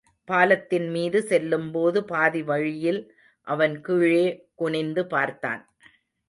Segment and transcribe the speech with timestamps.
[0.27, 3.01] பாலத்தின் மீது செல்லும்போது பாதிவழியில்
[3.47, 4.25] அவன் கீழே
[4.55, 5.61] குனிந்து பார்த்தான்.